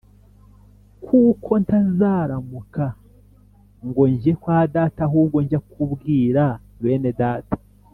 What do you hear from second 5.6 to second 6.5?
kubwira